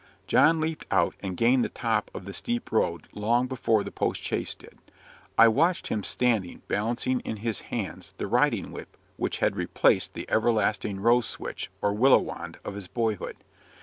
[0.25, 4.23] John leaped out and gained the top of the steep road long before the post
[4.23, 4.79] chaise did.
[5.37, 10.25] I watched him standing, balancing in his hands the riding whip which had replaced the
[10.27, 13.37] everlasting rose switch, or willow wand, of his boyhood.